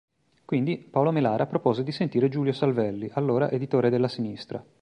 [0.45, 4.65] Quindi, Paolo Melara propose di sentire Giulio Savelli, allora editore della sinistra.